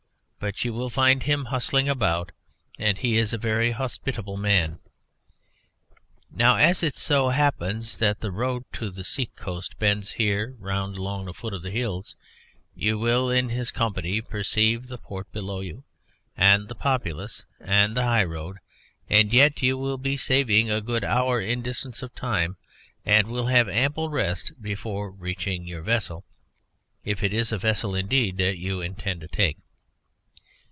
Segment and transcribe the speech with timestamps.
[0.43, 2.31] But you will find him bustling about,
[2.79, 4.79] and he is a very hospitable man.
[6.31, 10.97] Now as it so happens that the road to the sea coast bends here round
[10.97, 12.15] along the foot of the hills,
[12.73, 15.83] you will, in his company, perceive the port below you
[16.35, 18.57] and the populace and the high road,
[19.07, 22.57] and yet you will be saving a good hour in distance of time,
[23.05, 26.25] and will have ample rest before reaching your vessel,
[27.05, 29.59] if it is a vessel indeed that you intend to take."